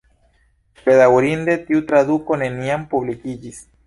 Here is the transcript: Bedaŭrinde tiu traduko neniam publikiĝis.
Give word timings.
Bedaŭrinde 0.85 1.57
tiu 1.67 1.81
traduko 1.91 2.39
neniam 2.45 2.87
publikiĝis. 2.95 3.61